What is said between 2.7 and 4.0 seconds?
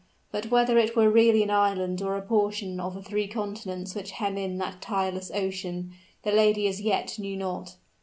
of the three continents